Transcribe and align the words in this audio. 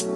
היי 0.00 0.08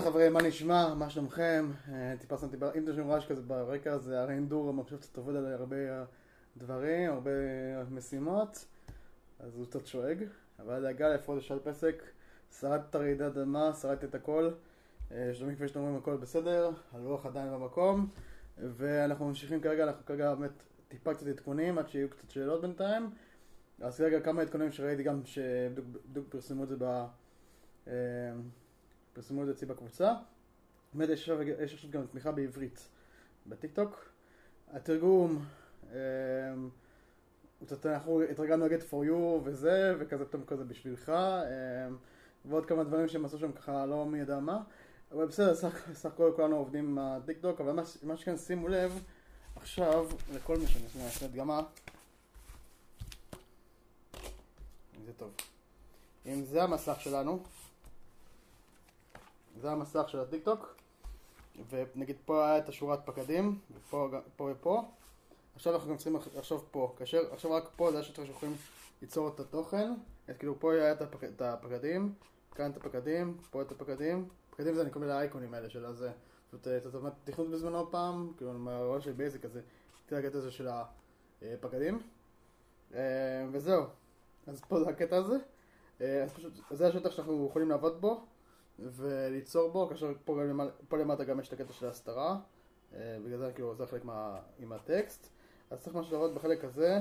חברים, 0.00 0.32
מה 0.32 0.42
נשמע? 0.42 0.94
מה 0.94 1.10
שלומכם? 1.10 1.70
אה, 1.92 2.14
טיפה 2.20 2.38
שמתי, 2.38 2.56
ב- 2.56 2.64
אם 2.64 2.84
אתם 2.84 2.92
שומעים 2.92 3.10
רעש 3.10 3.26
כזה 3.26 3.42
ברקע, 3.42 3.98
זה 3.98 4.20
הרי 4.20 4.34
אינדור, 4.34 4.68
המחשב 4.68 4.96
קצת 4.96 5.16
עובד 5.16 5.36
על 5.36 5.46
הרבה 5.46 5.76
דברים, 6.56 7.10
הרבה 7.10 7.30
משימות, 7.90 8.64
אז 9.40 9.56
הוא 9.56 9.66
קצת 9.66 9.86
שואג. 9.86 10.24
אבל 10.58 10.82
דאגה 10.82 11.08
לפחות 11.08 11.38
לשאל 11.38 11.58
פסק, 11.58 12.02
שרדתי 12.60 12.86
את 12.90 12.94
הרעידת 12.94 13.36
אדמה, 13.36 13.72
שרדתי 13.72 14.06
את 14.06 14.14
הכל. 14.14 14.50
אה, 15.12 15.30
שלומי 15.34 15.56
כפי 15.56 15.68
שאתם 15.68 15.80
אומרים 15.80 15.96
הכל 15.96 16.16
בסדר, 16.16 16.70
הלוח 16.92 17.26
עדיין 17.26 17.52
במקום, 17.52 18.08
ואנחנו 18.58 19.28
ממשיכים 19.28 19.60
כרגע, 19.60 19.84
אנחנו 19.84 20.06
כרגע 20.06 20.34
באמת 20.34 20.62
טיפה 20.88 21.14
קצת 21.14 21.26
עדכונים, 21.26 21.78
עד 21.78 21.88
שיהיו 21.88 22.10
קצת 22.10 22.30
שאלות 22.30 22.60
בינתיים. 22.60 23.10
אז 23.80 23.98
כרגע 23.98 24.20
כמה 24.20 24.42
עדכונים 24.42 24.72
שראיתי 24.72 25.02
גם 25.02 25.20
שבדיוק 25.24 25.86
בדיוק 26.10 26.26
פרסמו 26.28 26.64
את 26.64 26.68
זה 26.68 26.76
ב... 26.78 27.04
אה, 27.88 27.92
פרסמו 29.12 29.42
את 29.42 29.46
זה 29.46 29.52
אצלי 29.52 29.68
בקבוצה. 29.68 30.14
באמת 30.94 31.08
יש 31.08 31.28
עכשיו, 31.28 31.90
גם 31.90 32.06
תמיכה 32.06 32.32
בעברית 32.32 32.88
בטיקטוק. 33.46 34.12
התרגום, 34.72 35.44
אה, 35.92 35.98
אנחנו 37.84 38.22
התרגלנו 38.22 38.62
להגיד 38.62 38.80
for 38.80 39.06
you 39.08 39.40
וזה, 39.44 39.94
וכזה 39.98 40.24
פתאום 40.24 40.44
כזה 40.46 40.64
בשבילך, 40.64 41.12
ועוד 42.44 42.66
כמה 42.66 42.84
דברים 42.84 43.08
שהם 43.08 43.24
עשו 43.24 43.38
שם 43.38 43.52
ככה 43.52 43.86
לא 43.86 44.06
מי 44.06 44.18
יודע 44.18 44.38
מה. 44.38 44.62
אבל 45.12 45.26
בסדר, 45.26 45.54
סך 45.94 46.06
הכל 46.06 46.32
כולנו 46.36 46.56
עובדים 46.56 46.84
עם 46.84 46.98
הטיקטוק, 46.98 47.60
אבל 47.60 47.72
מה, 47.72 47.82
מה 48.02 48.16
שכן 48.16 48.36
שימו 48.36 48.68
לב, 48.68 49.02
עכשיו, 49.56 50.06
לכל 50.34 50.56
מי 50.56 50.66
שאני 50.66 51.04
אעשה 51.04 51.24
הדגמה, 51.24 51.60
זה 55.06 55.12
טוב. 55.12 55.30
אם 56.26 56.44
זה 56.44 56.62
המסך 56.62 57.00
שלנו, 57.00 57.42
זה 59.60 59.70
המסך 59.70 60.04
של 60.08 60.20
הטיקטוק, 60.20 60.76
ונגיד 61.70 62.16
פה 62.24 62.46
היה 62.46 62.58
את 62.58 62.68
השורת 62.68 63.00
פקדים, 63.04 63.58
ופה 63.74 64.08
פה 64.36 64.48
ופה. 64.52 64.90
עכשיו 65.54 65.74
אנחנו 65.74 65.90
גם 65.90 65.96
צריכים 65.96 66.16
לחשוב 66.36 66.68
פה, 66.70 66.94
כאשר 66.96 67.32
עכשיו 67.32 67.52
רק 67.52 67.70
פה 67.76 67.92
זה 67.92 67.98
השטח 67.98 68.16
שאנחנו 68.16 68.32
יכולים 68.34 68.54
ליצור 69.02 69.28
את 69.28 69.40
התוכן, 69.40 69.92
אז 70.28 70.36
כאילו 70.36 70.60
פה 70.60 70.72
היה 70.72 70.92
את, 70.92 71.02
הפק, 71.02 71.24
את 71.24 71.42
הפקדים, 71.42 72.14
כאן 72.54 72.70
את 72.70 72.76
הפקדים, 72.76 73.36
פה 73.50 73.62
את 73.62 73.72
הפקדים, 73.72 74.28
פקדים 74.50 74.74
זה 74.74 74.82
אני 74.82 74.90
קורא 74.90 75.06
לאייקונים 75.06 75.54
האלה 75.54 75.70
של 75.70 75.84
הזה, 75.84 76.10
זאת 76.52 76.94
אומרת, 76.94 77.12
תכנות 77.24 77.50
בזמנו 77.50 77.90
פעם, 77.90 78.32
כאילו 78.36 78.52
מהרעיון 78.52 79.00
של 79.00 79.12
בייסיק 79.12 79.44
הזה, 79.44 79.60
את 80.06 80.12
הקטע 80.12 80.38
הזה 80.38 80.50
של 80.50 80.68
הפקדים, 81.42 81.98
אה, 82.94 83.46
וזהו, 83.52 83.84
אז 84.46 84.60
פה 84.60 84.84
זה 84.84 84.90
הקטע 84.90 85.16
הזה, 85.16 85.36
אה, 86.00 86.22
אז 86.22 86.32
פשוט, 86.32 86.52
זה 86.70 86.88
השטח 86.88 87.10
שאנחנו 87.10 87.46
יכולים 87.50 87.68
לעבוד 87.68 88.00
בו, 88.00 88.24
וליצור 88.78 89.70
בו, 89.70 89.88
כאשר 89.88 90.12
פה, 90.24 90.40
פה 90.88 90.96
למטה 90.96 91.24
גם 91.24 91.40
יש 91.40 91.48
את 91.48 91.52
הקטע 91.52 91.72
של 91.72 91.86
ההסתרה, 91.86 92.36
אה, 92.94 93.18
בגלל 93.24 93.38
זה 93.38 93.52
כאילו 93.54 93.74
זה 93.74 93.86
חלק 93.86 94.04
מה, 94.04 94.40
עם 94.58 94.72
הטקסט, 94.72 95.28
אז 95.72 95.80
צריך 95.80 95.96
משהו 95.96 96.12
לעבוד 96.12 96.34
בחלק 96.34 96.64
הזה, 96.64 97.00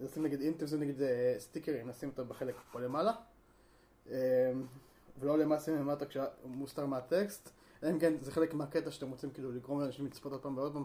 נשים 0.00 0.22
נגיד, 0.22 0.40
אם 0.42 0.52
עושים 0.62 0.80
נגיד 0.80 1.02
אה, 1.02 1.34
סטיקרים, 1.38 1.88
נשים 1.88 2.08
אותם 2.08 2.28
בחלק 2.28 2.54
פה 2.72 2.80
למעלה, 2.80 3.12
אה, 4.10 4.52
ולא 5.18 5.38
למעשה 5.38 5.72
למטה 5.72 6.06
כשמוסתר 6.06 6.86
מהטקסט, 6.86 7.50
אלא 7.82 7.90
אם 7.90 7.98
כן 7.98 8.12
זה 8.20 8.32
חלק 8.32 8.54
מהקטע 8.54 8.90
שאתם 8.90 9.10
רוצים 9.10 9.30
כאילו 9.30 9.52
לגרום 9.52 9.80
לאנשים 9.80 10.06
לצפות 10.06 10.32
עוד 10.32 10.42
פעם 10.42 10.58
ועוד 10.58 10.72
פעם, 10.72 10.84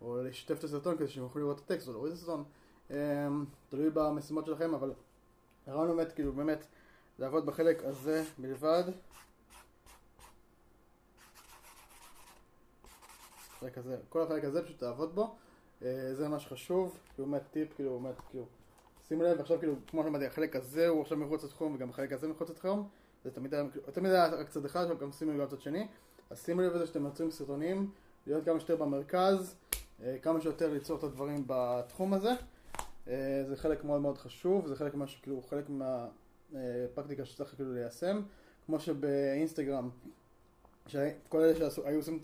או 0.00 0.22
לשתף 0.22 0.58
את 0.58 0.64
הסרטון 0.64 0.96
כדי 0.96 1.08
שהם 1.08 1.22
יוכלו 1.22 1.42
לראות 1.42 1.58
את 1.58 1.70
הטקסט 1.70 1.88
או 1.88 1.92
להוריד 1.92 2.12
את 2.12 2.18
הסרטון, 2.18 2.44
אה, 2.90 3.28
תלוי 3.68 3.90
במשימות 3.90 4.46
שלכם, 4.46 4.74
אבל 4.74 4.92
הרעיון 5.66 5.96
באמת 5.96 6.12
כאילו 6.12 6.32
באמת 6.32 6.66
לעבוד 7.18 7.46
בחלק 7.46 7.84
הזה 7.84 8.24
בלבד. 8.38 8.84
החלק 13.56 13.78
הזה, 13.78 13.96
כל 14.08 14.22
החלק 14.22 14.44
הזה 14.44 14.64
פשוט 14.64 14.78
תעבוד 14.78 15.14
בו, 15.14 15.36
זה 16.12 16.28
מה 16.28 16.38
שחשוב, 16.38 16.98
כאילו 17.14 17.28
באמת 17.28 17.42
טיפ, 17.50 17.74
כאילו 17.74 17.98
באמת 17.98 18.14
כאילו, 18.30 18.44
שימו 19.08 19.22
לב 19.22 19.40
עכשיו 19.40 19.58
כאילו 19.58 19.74
כמו 19.86 20.02
שאמרתי 20.02 20.26
החלק 20.26 20.56
הזה 20.56 20.88
הוא 20.88 21.02
עכשיו 21.02 21.18
מחוץ 21.18 21.44
לתחום 21.44 21.74
וגם 21.74 21.90
החלק 21.90 22.12
הזה 22.12 22.28
מחוץ 22.28 22.50
לתחום, 22.50 22.88
זה 23.24 23.30
תמיד 23.30 23.54
היה, 23.54 23.70
כאילו, 23.70 23.86
תמיד 23.92 24.12
היה 24.12 24.26
רק 24.26 24.48
צד 24.48 24.64
אחד, 24.64 24.84
אבל 24.84 24.96
גם 25.00 25.12
שימו 25.12 25.32
לב 25.32 25.40
גם 25.40 25.46
צד 25.46 25.60
שני, 25.60 25.86
אז 26.30 26.44
שימו 26.44 26.60
לב 26.60 26.72
לזה 26.72 26.86
שאתם 26.86 27.04
יוצרים 27.04 27.30
סרטונים, 27.30 27.90
להיות 28.26 28.44
כמה 28.44 28.60
שיותר 28.60 28.76
במרכז, 28.76 29.54
אה, 30.02 30.16
כמה 30.22 30.40
שיותר 30.40 30.72
ליצור 30.72 30.98
את 30.98 31.04
הדברים 31.04 31.44
בתחום 31.46 32.14
הזה, 32.14 32.32
אה, 33.08 33.44
זה 33.48 33.56
חלק 33.56 33.84
מאוד 33.84 34.00
מאוד 34.00 34.18
חשוב, 34.18 34.66
זה 34.66 34.76
חלק 34.76 34.94
מה 34.94 35.06
שכאילו 35.06 35.42
חלק 35.42 35.64
מה... 35.68 36.06
אה, 36.54 36.86
פרקטיקה 36.94 37.24
שצריך 37.24 37.54
כאילו 37.54 37.72
ליישם, 37.72 38.22
כמו 38.66 38.80
שבאינסטגרם, 38.80 39.90
שכל 40.86 41.40
אלה 41.40 41.70
שהיו 41.70 41.96
עושים 41.96 42.20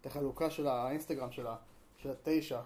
את 0.00 0.06
החלוקה 0.06 0.50
של 0.50 0.66
האינסטגרם 0.66 1.32
של 1.32 1.46
ה- 1.46 1.56
של 2.02 2.10
התשע, 2.10 2.60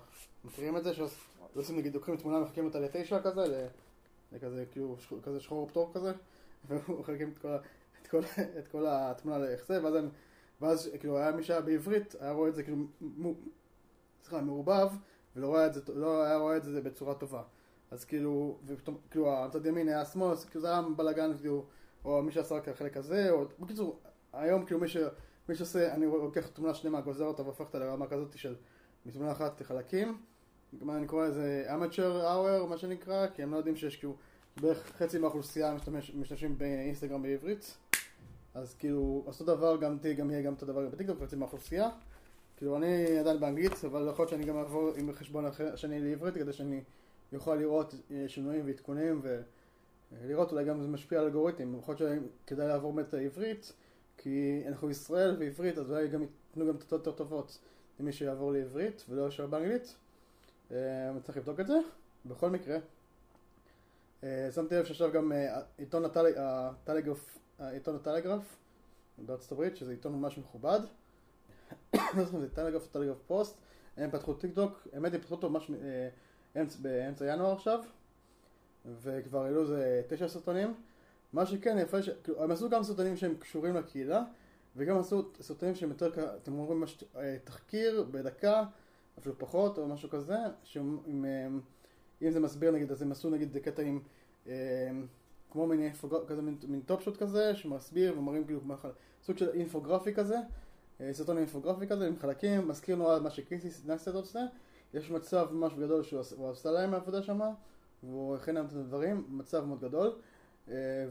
מכירים 0.44 0.76
את 0.76 0.84
זה? 0.84 0.92
שעושים 0.94 1.76
נגיד, 1.76 1.94
לוקחים 1.94 2.16
תמונה 2.16 2.38
ומחלקים 2.38 2.64
אותה 2.64 2.80
לתשע 2.80 3.22
כזה, 3.22 3.69
לכזה 4.32 4.64
כאילו 4.70 4.97
כזה 5.22 5.41
שחור 5.41 5.69
פטור 5.69 5.91
כזה, 5.94 6.12
ומחלקים 6.69 7.32
את 7.32 7.38
כל 7.38 8.20
את 8.20 8.38
את 8.58 8.69
כל 8.69 8.86
התמונה 8.88 9.38
לאיך 9.38 9.66
זה, 9.66 9.84
ואז 9.84 9.94
הם- 9.94 10.08
ואז 10.60 10.91
כאילו 11.00 11.19
היה 11.19 11.32
מי 11.32 11.42
שהיה 11.42 11.60
בעברית, 11.60 12.14
היה 12.20 12.32
רואה 12.32 12.48
את 12.48 12.54
זה 12.54 12.62
כאילו, 12.62 12.76
סליחה, 14.22 14.41
מעורבב, 14.41 14.88
ולא 15.36 15.47
רואה 15.47 15.66
את 15.66 15.74
זה, 15.74 15.80
לא 15.94 16.24
היה 16.24 16.36
רואה 16.36 16.56
את 16.56 16.64
זה 16.64 16.80
בצורה 16.80 17.14
טובה. 17.14 17.42
אז 17.91 18.04
כאילו, 18.04 18.58
ופתאום, 18.66 18.97
כאילו, 19.10 19.32
הצד 19.36 19.66
ימין 19.66 19.88
היה 19.88 20.04
שמאל, 20.04 20.30
אז 20.30 20.44
כאילו 20.44 20.60
זה 20.60 20.68
היה 20.68 20.82
בלאגן, 20.97 21.36
כאילו, 21.38 21.64
או 22.04 22.22
מי 22.22 22.32
שעשה 22.32 22.54
רק 22.54 22.68
החלק 22.68 22.97
הזה, 22.97 23.30
או, 23.30 23.44
בקיצור, 23.60 23.98
היום 24.32 24.64
כאילו 24.66 24.80
מי, 24.80 24.88
ש, 24.88 24.97
מי 25.48 25.54
שעושה, 25.54 25.94
אני 25.94 26.06
לוקח 26.06 26.47
תמונה 26.47 26.74
שלמה, 26.74 27.00
גוזר 27.00 27.24
אותה 27.24 27.42
והופך 27.42 27.60
אותה 27.60 27.78
לרמה 27.78 28.06
כזאת 28.06 28.38
של 28.38 28.56
מתמונה 29.06 29.33
אחת 29.33 29.61
לחלקים, 29.61 30.19
מה 30.81 30.97
אני 30.97 31.06
קורא 31.06 31.27
לזה 31.27 31.67
amateur 31.69 32.22
hour, 32.22 32.67
מה 32.69 32.78
שנקרא, 32.78 33.27
כי 33.27 33.43
הם 33.43 33.53
לא 33.53 33.56
יודעים 33.56 33.77
שיש 33.77 33.97
כאילו, 33.97 34.17
בערך 34.61 34.93
חצי 34.99 35.19
מהאוכלוסייה 35.19 35.75
משתמש, 35.75 36.15
משתמשים 36.15 36.59
באינסטגרם 36.59 37.22
בעברית, 37.22 37.77
אז 38.55 38.75
כאילו, 38.75 39.22
אותו 39.27 39.45
דבר 39.45 39.77
גם 39.77 39.99
תהיה, 39.99 40.15
גם 40.15 40.31
גם 40.45 40.55
את 40.55 40.62
הדבר 40.62 40.89
בטיקטוק, 40.89 41.22
חצי 41.22 41.37
מהאוכלוסייה. 41.37 41.89
כאילו 42.56 42.77
אני 42.77 43.19
עדיין 43.19 43.41
באנגלית, 43.41 43.72
אבל 43.84 44.09
יכול 44.11 44.22
להיות 44.22 44.31
שאני 44.31 44.45
גם 44.45 44.56
אעבור 44.56 44.93
עם 44.97 45.12
חשבון 45.12 45.47
אחר 45.47 45.77
שני 45.77 46.00
לעברית, 46.00 46.34
כדי 46.34 46.53
שאני 46.53 46.81
יוכל 47.33 47.55
לראות 47.55 47.95
אה, 48.11 48.25
שינויים 48.28 48.66
ועדכונים 48.66 49.22
ולראות 50.12 50.53
אולי 50.53 50.65
גם 50.65 50.83
זה 50.83 50.89
משפיע 50.89 51.19
על 51.19 51.25
אלגוריתם. 51.25 51.78
יכול 51.78 51.95
להיות 51.99 52.22
שכדאי 52.47 52.69
לעבור 52.69 52.93
באמת 52.93 53.12
לעברית, 53.12 53.72
כי 54.16 54.62
אנחנו 54.66 54.91
ישראל 54.91 55.37
ועברית, 55.39 55.78
אז 55.78 55.91
אולי 55.91 56.09
גם 56.09 56.22
ייתנו 56.22 56.66
גם 56.66 56.77
תוצאות 56.77 57.06
יותר 57.06 57.19
טובות 57.19 57.59
למי 58.01 58.12
שיעבור 58.12 58.53
לעברית 58.53 59.05
ולא 59.09 59.29
ישר 59.29 59.47
באנגלית. 59.47 59.95
אה, 60.71 60.77
צריך 61.23 61.39
לבדוק 61.39 61.61
את 61.61 61.67
זה. 61.67 61.79
בכל 62.27 62.51
מקרה, 62.51 62.79
אה, 64.25 64.49
שמתי 64.55 64.75
לב 64.75 64.84
שעכשיו 64.84 65.12
גם 65.12 65.33
אה, 65.33 65.61
עיתון 65.79 66.05
הטל- 66.05 66.34
הטלגרף, 66.37 67.39
עיתון 67.59 67.97
הטלגרף 67.97 68.57
בארצות 69.19 69.53
הברית, 69.53 69.77
שזה 69.77 69.91
עיתון 69.91 70.12
ממש 70.12 70.39
מכובד. 70.39 70.81
אם 71.95 72.25
זה 72.41 72.49
טלגרף 72.55 72.83
או 72.83 72.89
טלגרף 72.89 73.17
פוסט, 73.27 73.57
הם 73.97 74.11
פתחו 74.11 74.34
טיק 74.34 74.55
טוק, 74.55 74.89
האמת 74.93 75.13
היא 75.13 75.21
פתחו 75.21 75.34
אותו 75.34 75.51
ממש 75.51 75.71
אמצע- 76.57 76.78
באמצע 76.83 77.33
ינואר 77.33 77.53
עכשיו, 77.53 77.81
וכבר 79.03 79.45
העלו 79.45 79.63
איזה 79.63 80.03
תשע 80.09 80.28
סרטונים. 80.28 80.75
מה 81.33 81.47
שכן, 81.47 81.78
יפה. 81.78 81.97
כאילו, 82.25 82.45
הם 82.45 82.51
עשו 82.51 82.71
גם 82.71 82.83
סרטונים 82.83 83.16
שהם 83.16 83.34
קשורים 83.37 83.75
לקהילה, 83.77 84.22
וגם 84.77 84.99
עשו 84.99 85.23
סרטונים 85.41 85.75
שהם 85.75 85.89
יותר, 85.89 86.37
אתם 86.43 86.59
אומרים, 86.59 86.81
מש... 86.81 87.05
אה, 87.17 87.37
תחקיר 87.45 88.07
בדקה, 88.11 88.65
אפילו 89.19 89.39
פחות, 89.39 89.78
או 89.78 89.89
משהו 89.89 90.11
כזה, 90.11 90.37
עם, 91.07 91.25
אה, 91.25 91.49
אם 92.23 92.31
זה 92.31 92.41
מסביר 92.41 92.71
נגיד, 92.71 92.93
אז 92.93 93.03
הם 93.03 93.13
עשו 93.13 93.31
נגיד 93.31 93.57
קטע 93.59 93.83
עם, 93.83 94.01
אה, 94.47 94.91
כמו 95.51 95.67
מין 95.67 95.83
אינפוגר... 95.83 96.27
כזה, 96.27 96.43
מין, 96.43 96.57
מין 96.69 96.81
top 96.80 97.03
shot 97.03 97.16
כזה, 97.17 97.55
שמסביר 97.55 98.19
ומראים 98.19 98.45
כאילו, 98.45 98.61
סוג 99.23 99.39
של 99.39 99.51
אינפוגרפי 99.51 100.15
כזה, 100.15 100.37
סרטון 101.13 101.39
אינפוגרפי 101.39 101.87
כזה, 101.87 102.07
עם 102.07 102.17
חלקים, 102.17 102.69
מזכיר 102.69 102.97
נורא 102.97 103.19
מה 103.19 103.31
שקריסי 103.31 103.69
נסטד 103.87 104.15
עושה. 104.15 104.41
יש 104.95 105.11
מצב 105.11 105.49
ממש 105.53 105.73
גדול 105.75 106.03
שהוא 106.03 106.21
עש- 106.21 106.33
הוא 106.33 106.51
עשה 106.51 106.71
להם 106.71 106.95
עבודה 106.95 107.23
שם, 107.23 107.41
והוא 108.03 108.37
הכין 108.37 108.55
להם 108.55 108.67
את 108.67 108.73
הדברים, 108.73 109.25
מצב 109.28 109.65
מאוד 109.65 109.81
גדול, 109.81 110.13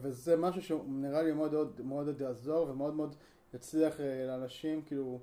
וזה 0.01 0.37
משהו 0.37 0.61
שנראה 0.61 1.23
לי 1.23 1.31
מאוד 1.31 1.51
מאוד 1.53 1.81
מאוד 1.83 2.21
יעזור 2.21 2.69
ומאוד 2.69 2.93
מאוד 2.93 3.15
יצליח 3.55 3.99
אה, 3.99 4.25
לאנשים, 4.27 4.81
כאילו, 4.81 5.19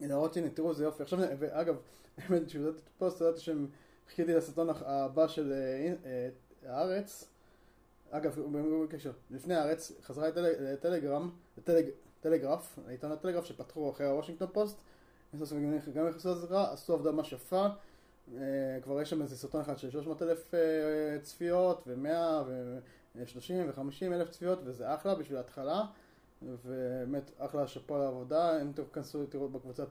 להראות 0.00 0.36
הנה 0.36 0.50
תראו 0.50 0.70
איזה 0.70 0.84
יופי. 0.84 1.02
עכשיו, 1.02 1.18
ואגב, 1.38 1.76
האמת, 2.18 2.46
כשבדקתי 2.46 2.78
את 2.78 2.88
הפוסט, 2.96 3.20
ידעתי 3.20 3.40
שהם 3.40 3.66
חיכיתי 4.08 4.34
לסרטון 4.34 4.68
הבא 4.70 5.28
של 5.28 5.52
אה, 5.52 5.94
אה, 6.04 6.28
הארץ, 6.72 7.28
אגב, 8.10 8.38
בקשר, 8.84 9.12
לפני 9.30 9.54
הארץ 9.54 9.92
חזרה 10.02 10.28
לטלגרם, 10.36 11.30
לטלגרף, 12.20 12.78
לעיתון 12.86 13.12
הטלגרף 13.12 13.44
שפתחו 13.44 13.90
אחרי 13.90 14.06
הוושינגטון 14.06 14.48
פוסט, 14.52 14.76
גם 15.94 16.08
נכנסו 16.08 16.30
לזירה, 16.30 16.72
עשו 16.72 16.94
עבודה 16.94 17.12
ממש 17.12 17.32
יפה, 17.32 17.66
אה, 18.34 18.78
כבר 18.82 19.00
יש 19.00 19.10
שם 19.10 19.22
איזה 19.22 19.36
סרטון 19.36 19.60
אחד 19.60 19.78
של 19.78 19.90
300 19.90 20.22
אלף 20.22 20.54
אה, 20.54 20.60
צפיות 21.22 21.82
ו-100 21.86 22.08
ו-30 22.46 23.52
ו-50 23.66 24.14
אלף 24.14 24.30
צפיות 24.30 24.58
וזה 24.64 24.94
אחלה 24.94 25.14
בשביל 25.14 25.36
ההתחלה 25.36 25.84
ובאמת 26.42 27.30
אחלה 27.38 27.66
שאפו 27.66 27.94
על 27.94 28.02
העבודה, 28.02 28.62
אם 28.62 28.72
תכנסו 28.72 29.26
תראו 29.26 29.48
בקבוצה 29.48 29.84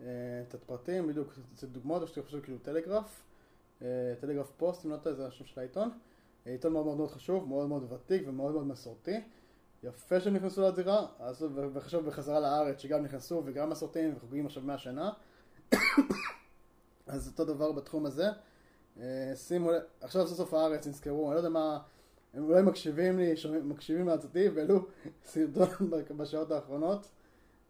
אה, 0.00 0.06
את 0.48 0.54
הפרטים, 0.54 1.06
בדיוק 1.06 1.32
זה 1.56 1.66
דוגמאות, 1.66 2.02
או 2.02 2.06
שאתם 2.06 2.22
חושבים 2.22 2.42
כאילו 2.42 2.58
טלגרף, 2.58 3.24
טלגרף 4.20 4.50
פוסט, 4.56 4.86
אם 4.86 4.90
לא 4.90 4.96
טועה 4.96 5.14
זה 5.14 5.26
השם 5.26 5.44
של 5.44 5.60
העיתון, 5.60 5.90
עיתון 6.44 6.72
מאוד 6.72 6.96
מאוד 6.96 7.10
חשוב, 7.10 7.48
מאוד 7.48 7.68
מאוד 7.68 7.92
ותיק 7.92 8.22
ומאוד 8.26 8.52
מאוד 8.52 8.66
מסורתי, 8.66 9.20
יפה 9.82 10.20
שהם 10.20 10.34
נכנסו 10.34 10.62
לזירה, 10.62 11.06
וחשוב 11.72 12.06
בחזרה 12.06 12.40
לארץ 12.40 12.80
שגם 12.80 13.02
נכנסו 13.02 13.42
וגם 13.44 13.70
מסורתיים 13.70 14.14
וחוגגים 14.16 14.46
עכשיו 14.46 14.62
100 14.62 14.78
שנה. 14.78 15.12
אז 17.06 17.28
אותו 17.28 17.44
דבר 17.44 17.72
בתחום 17.72 18.06
הזה. 18.06 18.28
אה, 19.00 19.32
שימו 19.34 19.70
עכשיו 20.00 20.26
סוף 20.26 20.36
סוף 20.36 20.54
הארץ 20.54 20.86
נזכרו, 20.86 21.26
אני 21.26 21.34
לא 21.34 21.38
יודע 21.38 21.48
מה, 21.48 21.78
הם 22.34 22.44
אולי 22.44 22.62
מקשיבים 22.62 23.18
לי, 23.18 23.36
שומעים, 23.36 23.68
מקשיבים 23.68 24.06
לעצתי 24.06 24.48
והעלו 24.48 24.86
סרטון 25.24 25.90
בשעות 26.16 26.50
האחרונות. 26.50 27.10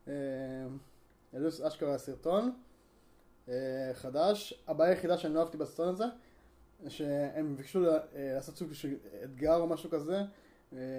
אה, 0.09 0.13
העלו 1.33 1.49
אשכרה 1.49 1.99
סרטון 1.99 2.53
אה, 3.49 3.91
חדש. 3.93 4.65
הבעיה 4.69 4.91
היחידה 4.91 5.19
שאני 5.19 5.35
לא 5.35 5.41
אהבתי 5.41 5.57
בסרטון 5.57 5.89
הזה, 5.89 6.05
שהם 6.89 7.57
ביקשו 7.57 7.85
לעשות 8.15 8.57
סוג 8.57 8.73
של 8.73 8.95
אתגר 9.25 9.57
או 9.57 9.67
משהו 9.67 9.91
כזה, 9.91 10.23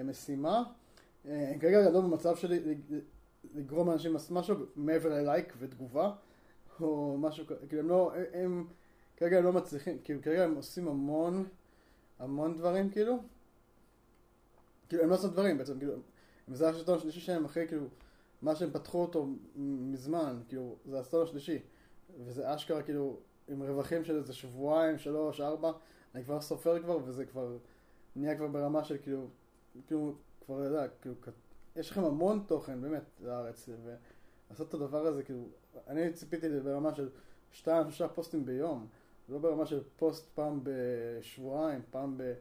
משימה. 0.04 0.62
כרגע 1.60 1.90
לא 1.90 2.00
במצב 2.00 2.36
שלי 2.36 2.76
לגרום 3.54 3.88
לאנשים 3.88 4.12
לעשות 4.12 4.30
משהו 4.30 4.54
מעבר 4.76 5.08
ללייק 5.08 5.54
ותגובה. 5.58 6.12
או 6.80 7.16
משהו 7.20 7.46
כזה, 7.46 7.66
כאילו 7.66 7.82
הם 7.82 7.88
לא, 7.88 8.12
הם 8.32 8.66
כרגע 9.16 9.38
הם 9.38 9.44
לא 9.44 9.52
מצליחים, 9.52 9.98
כאילו 10.04 10.22
כרגע 10.22 10.44
הם 10.44 10.54
עושים 10.54 10.88
המון, 10.88 11.46
המון 12.18 12.56
דברים 12.56 12.90
כאילו, 12.90 13.18
כאילו 14.88 15.02
הם 15.02 15.08
לא 15.08 15.14
עושים 15.14 15.30
דברים 15.30 15.58
בעצם, 15.58 15.78
כאילו, 15.78 15.94
זה 16.48 16.68
השלטון 16.68 16.98
השלישי 16.98 17.20
שלהם 17.20 17.44
אחרי 17.44 17.68
כאילו, 17.68 17.86
מה 18.42 18.56
שהם 18.56 18.70
פתחו 18.70 19.02
אותו 19.02 19.26
מזמן, 19.56 20.40
כאילו, 20.48 20.76
זה 20.84 21.00
הסטון 21.00 21.22
השלישי, 21.22 21.58
וזה 22.24 22.54
אשכרה 22.54 22.82
כאילו, 22.82 23.20
עם 23.48 23.62
רווחים 23.62 24.04
של 24.04 24.16
איזה 24.16 24.32
שבועיים, 24.32 24.98
שלוש, 24.98 25.40
ארבע, 25.40 25.72
אני 26.14 26.24
כבר 26.24 26.40
סופר 26.40 26.82
כבר, 26.82 26.98
וזה 27.04 27.26
כבר 27.26 27.56
נהיה 28.16 28.36
כבר 28.36 28.46
ברמה 28.46 28.84
של 28.84 28.96
כאילו, 29.02 29.26
כאילו, 29.86 30.14
כבר, 30.44 30.60
אתה 30.60 30.68
יודע, 30.68 30.88
כאילו, 31.02 31.14
יש 31.76 31.90
לכם 31.90 32.04
המון 32.04 32.44
תוכן, 32.46 32.80
באמת, 32.80 33.02
לארץ, 33.20 33.68
ולעשות 34.48 34.68
את 34.68 34.74
הדבר 34.74 35.06
הזה, 35.06 35.22
כאילו, 35.22 35.44
אני 35.86 36.12
ציפיתי 36.12 36.60
ברמה 36.60 36.94
של 36.94 37.08
שתיים, 37.52 37.82
שלושה 37.84 38.08
פוסטים 38.08 38.44
ביום, 38.44 38.86
לא 39.28 39.38
ברמה 39.38 39.66
של 39.66 39.80
פוסט 39.96 40.28
פעם 40.34 40.60
בשבועיים, 40.62 41.82
פעם 41.90 42.18
ב... 42.18 42.32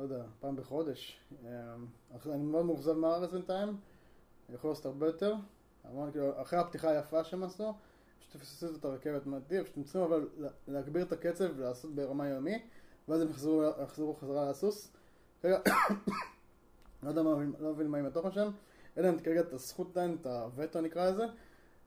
לא 0.00 0.04
יודע, 0.04 0.22
פעם 0.40 0.56
בחודש. 0.56 1.20
אמ, 1.42 1.86
אני 2.26 2.42
מאוד 2.42 2.64
מאוכזב 2.64 2.92
מהארץ 2.92 3.30
בינתיים, 3.30 3.68
אני 4.48 4.54
יכול 4.54 4.70
לעשות 4.70 4.86
הרבה 4.86 5.06
יותר. 5.06 5.34
כאילו, 6.12 6.42
אחרי 6.42 6.58
הפתיחה 6.58 6.90
היפה 6.90 7.24
שהם 7.24 7.42
עשו, 7.42 7.74
פשוט 8.20 8.32
תפססו 8.32 8.76
את 8.76 8.84
הרכבת 8.84 9.26
מדהים, 9.26 9.64
פשוט 9.64 9.84
צריכים 9.84 10.00
אבל 10.00 10.28
להגביר 10.68 11.02
את 11.02 11.12
הקצב 11.12 11.44
ולעשות 11.56 11.94
ברמה 11.94 12.28
יומי, 12.28 12.62
ואז 13.08 13.20
הם 13.20 13.30
יחזרו, 13.30 14.14
חזרה 14.14 14.50
לסוס. 14.50 14.92
כרגע, 15.42 15.58
לא 17.02 17.08
יודע 17.08 17.22
מה, 17.22 17.30
לא 17.58 17.72
מבין 17.72 17.86
מה 17.86 17.98
עם 17.98 18.06
התוכן 18.06 18.30
שלהם, 18.30 18.50
אין 18.96 19.04
להם 19.04 19.18
כרגע 19.18 19.40
את 19.40 19.52
הזכות 19.52 19.90
עדיין, 19.90 20.16
את 20.20 20.26
הווטו 20.26 20.80
נקרא 20.80 21.10
לזה. 21.10 21.24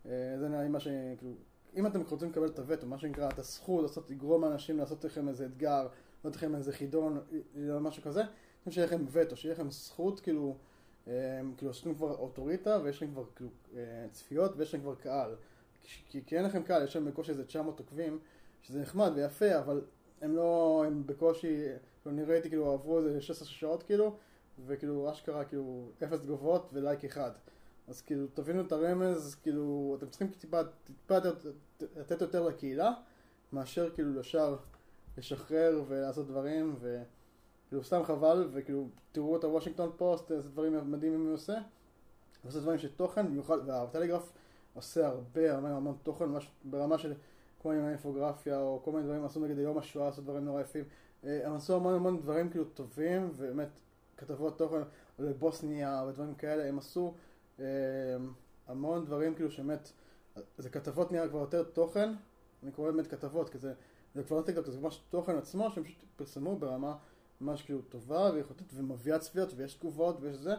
אה, 0.06 0.36
זה 0.39 0.50
נראה 0.50 0.63
לי 0.63 0.69
מה 0.69 0.80
ש... 0.80 0.88
כאילו, 1.18 1.33
אם 1.75 1.88
אתם 1.88 2.01
רוצים 2.10 2.30
לקבל 2.30 2.48
את 2.48 2.60
הווטו, 2.60 2.88
מה 2.88 2.98
שנקרא, 2.98 3.30
את 3.30 3.39
הזכות 3.39 3.81
לעשות, 3.81 4.10
לגרום 4.10 4.44
לאנשים 4.44 4.77
לעשות 4.77 5.06
לכם 5.06 5.30
איזה 5.30 5.45
אתגר, 5.45 5.88
לעשות 6.23 6.35
לכם 6.35 6.55
איזה 6.55 6.73
חידון, 6.73 7.19
או 7.69 7.79
משהו 7.79 8.03
כזה, 8.03 8.21
אתם 8.61 8.71
שיהיה 8.71 8.87
לכם 8.87 9.05
וטו, 9.11 9.37
שיהיה 9.37 9.55
לכם 9.55 9.71
זכות, 9.71 10.19
כאילו, 10.19 10.55
אה, 11.07 11.41
כאילו, 11.57 11.71
לכם 11.71 11.95
כבר 11.95 12.15
אוטוריטה, 12.15 12.79
ויש 12.83 12.97
לכם 12.97 13.11
כבר 13.11 13.23
כאילו, 13.35 13.49
אה, 13.75 14.05
צפיות, 14.11 14.51
ויש 14.57 14.69
לכם 14.69 14.83
כבר 14.83 14.95
קהל. 14.95 15.35
כי, 16.09 16.21
כי 16.25 16.37
אין 16.37 16.45
לכם 16.45 16.63
קהל, 16.63 16.83
יש 16.83 16.95
להם 16.95 17.05
בקושי 17.05 17.31
איזה 17.31 17.45
900 17.45 17.79
עוקבים, 17.79 18.19
שזה 18.61 18.81
נחמד 18.81 19.11
ויפה, 19.15 19.59
אבל 19.59 19.81
הם 20.21 20.35
לא, 20.35 20.83
הם 20.87 21.03
בקושי, 21.05 21.65
כאילו, 22.01 22.15
אני 22.15 22.23
ראיתי, 22.23 22.49
כאילו, 22.49 22.73
עברו 22.73 22.99
איזה 22.99 23.21
16 23.21 23.47
שעות, 23.47 23.83
כאילו, 23.83 24.17
וכאילו, 24.65 25.11
אשכרה, 25.11 25.45
כאילו, 25.45 25.89
אפס 26.03 26.19
תגובות 26.19 26.69
ולייק 26.73 27.05
אחד. 27.05 27.31
אז 27.87 28.01
כאילו, 28.01 28.27
תבינו 28.33 28.61
את 28.61 28.71
הרמז, 28.71 29.35
כאילו, 29.35 29.95
אתם 29.97 30.09
צריכים 30.09 30.27
טיפה, 30.27 30.59
טיפה 30.83 31.17
לתת 31.95 32.21
יותר 32.21 32.43
לקהילה, 32.43 32.93
מאשר 33.53 33.89
כאילו 33.89 34.19
ישר 34.19 34.55
לשחרר 35.18 35.83
ולעשות 35.88 36.27
דברים, 36.27 36.75
וכאילו, 36.80 37.83
סתם 37.83 38.04
חבל, 38.04 38.50
וכאילו, 38.54 38.88
תראו 39.12 39.38
את 39.38 39.44
הוושינגטון 39.44 39.92
פוסט, 39.98 40.31
איזה 40.31 40.50
דברים 40.50 40.92
מדהימים 40.92 41.25
הוא 41.25 41.33
עושה. 41.33 41.54
הוא 41.54 42.50
עושה 42.50 42.60
דברים 42.60 42.80
של 42.80 42.92
תוכן, 42.92 43.27
במיוחד, 43.27 43.57
והטלגרף 43.65 44.31
עושה 44.74 45.07
הרבה, 45.07 45.54
הרבה 45.54 45.69
המון 45.69 45.98
תוכן, 46.04 46.25
ממש 46.25 46.51
ברמה 46.63 46.98
של 46.98 47.13
כל 47.57 47.74
מיני 47.74 47.89
אינפוגרפיה, 47.89 48.60
או 48.60 48.81
כל 48.83 48.92
מיני 48.92 49.04
דברים, 49.04 49.25
עשו 49.25 49.39
נגד 49.39 49.57
יום 49.57 49.77
השואה, 49.77 50.07
עשו 50.07 50.21
דברים 50.21 50.45
נורא 50.45 50.62
יפים. 50.62 50.83
אה, 51.24 51.48
הם 51.48 51.56
עשו 51.56 51.75
המון 51.75 51.94
המון 51.94 52.21
דברים 52.21 52.50
כאילו 52.50 52.65
טובים, 52.65 53.30
ובאמת, 53.36 53.69
כתבות 54.18 54.57
תוכן 54.57 54.81
לבוסניה 55.19 56.04
ודברים 56.07 56.36
כאלה, 56.36 56.65
הם 56.65 56.77
עשו 56.77 57.13
אמ, 57.60 57.63
המון 58.68 59.06
דברים 59.06 59.36
כאילו 59.36 59.51
שבאמת, 59.51 59.92
זה 60.57 60.69
כתבות 60.69 61.12
נראה 61.12 61.30
כבר 61.30 61.39
יותר 61.39 61.63
תוכן, 61.63 62.10
אני 62.63 62.71
קורא 62.71 62.92
באמת 62.92 63.07
כתבות, 63.07 63.50
כי 63.50 63.57
זה, 63.57 63.74
זה 64.15 64.24
כבר 64.24 64.38
לא 64.38 64.42
טיקטוק, 64.42 64.68
זה 64.68 64.80
ממש 64.80 65.01
תוכן 65.10 65.38
עצמו 65.38 65.71
שהם 65.71 65.83
פשוט 65.83 66.04
פרסמו 66.15 66.56
ברמה 66.56 66.95
ממש 67.42 67.62
כאילו 67.62 67.81
טובה 67.81 68.31
ואיכותית 68.33 68.68
ומביאה 68.74 69.19
צפיות 69.19 69.54
ויש 69.56 69.74
תגובות 69.74 70.18
ויש 70.21 70.38
זה, 70.38 70.56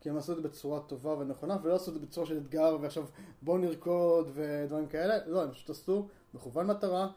כי 0.00 0.10
הם 0.10 0.16
עשו 0.16 0.32
את 0.32 0.36
זה 0.36 0.42
בצורה 0.42 0.80
טובה 0.80 1.10
ונכונה 1.10 1.56
ולא 1.62 1.74
עשו 1.74 1.90
את 1.90 1.94
זה 1.94 2.06
בצורה 2.06 2.26
של 2.26 2.38
אתגר 2.38 2.78
ועכשיו 2.80 3.04
בואו 3.42 3.58
נרקוד 3.58 4.30
ודברים 4.34 4.86
כאלה, 4.86 5.26
לא, 5.26 5.42
הם 5.42 5.50
פשוט 5.50 5.70
עשו 5.70 6.08
מכוון 6.34 6.66
מטרה 6.66 7.08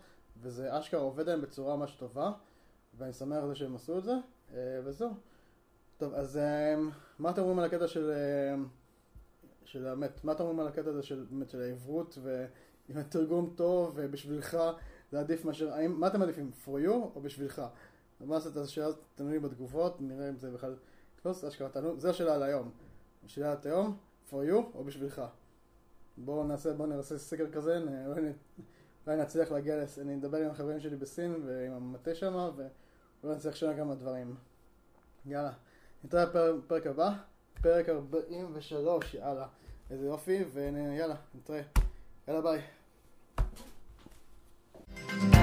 וזה 0.42 0.80
אשכרה 0.80 1.02
עובד 1.02 1.30
להם 1.30 1.42
בצורה 1.42 1.76
ממש 1.76 1.96
טובה 1.96 2.32
ואני 2.98 3.14
שמח 3.14 3.38
על 3.44 3.48
זה 3.48 3.56
שהם 3.56 3.76
עשו 3.76 3.98
את 3.98 4.04
זה 4.04 4.14
אה, 4.54 4.80
וזהו. 4.84 5.10
טוב, 5.98 6.14
אז 6.14 6.38
אמ, 6.38 6.90
מה 7.20 7.30
אתם 7.30 7.42
אומרים 7.42 7.60
על 7.60 7.66
הקטע 7.66 7.88
של 7.88 8.12
אמ, 8.54 8.68
של 9.65 9.88
האמת, 9.88 10.24
מה 10.24 10.32
אתה 10.32 10.44
אומר 10.44 10.62
על 10.62 10.68
הקטע 10.68 10.89
הזה 10.89 11.04
של, 11.04 11.25
של 11.48 11.62
העברות 11.62 12.18
ועם 12.22 12.98
התרגום 12.98 13.54
טוב 13.56 13.92
ובשבילך 13.96 14.58
זה 15.15 15.19
עדיף 15.19 15.45
מאשר, 15.45 15.74
האם, 15.74 16.00
מה 16.00 16.07
אתם 16.07 16.19
מעדיפים, 16.19 16.51
for 16.65 16.88
you 16.88 16.91
או 16.91 17.22
בשבילך? 17.22 17.62
מה 18.19 18.38
עשית, 18.38 18.57
אז 18.57 18.69
שאלה, 18.69 18.88
תנו 19.15 19.29
לי 19.29 19.39
בתגובות, 19.39 20.01
נראה 20.01 20.29
אם 20.29 20.38
זה 20.38 20.51
בכלל 20.51 20.75
תפוס, 21.15 21.43
אשכרה 21.43 21.69
תענו, 21.69 22.00
זו 22.00 22.10
השאלה 22.10 22.38
להיום. 22.38 22.72
השאלה 23.25 23.55
היום, 23.63 23.98
for 24.29 24.34
you 24.34 24.55
או 24.74 24.84
בשבילך? 24.84 25.22
בואו 26.17 26.43
נעשה, 26.43 26.74
בואו 26.74 26.88
נעשה 26.88 27.17
סקר 27.17 27.51
כזה, 27.51 27.79
אולי 29.07 29.17
נצליח 29.17 29.51
להגיע, 29.51 29.84
לס... 29.84 30.00
אני 30.00 30.15
אדבר 30.15 30.38
עם 30.38 30.50
החברים 30.50 30.79
שלי 30.79 30.95
בסין 30.95 31.43
ועם 31.45 31.74
המטה 31.74 32.15
שם, 32.15 32.50
ואולי 32.55 33.36
נצליח 33.36 33.53
לשנות 33.53 33.75
כמה 33.75 33.95
דברים. 33.95 34.36
יאללה, 35.25 35.51
נתראה 36.03 36.25
בפרק 36.25 36.88
הבא. 36.88 37.13
פרק 37.62 37.89
43, 37.89 39.13
יאללה, 39.13 39.48
איזה 39.89 40.05
יופי, 40.05 40.43
ויאללה, 40.53 41.15
נתראה. 41.36 41.62
יאללה 42.27 42.41
ביי. 42.41 42.62
Bye. 44.96 45.35